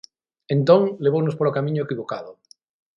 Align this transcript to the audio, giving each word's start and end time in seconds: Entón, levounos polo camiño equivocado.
Entón, 0.55 0.81
levounos 1.03 1.35
polo 1.37 1.55
camiño 1.57 1.81
equivocado. 1.85 2.31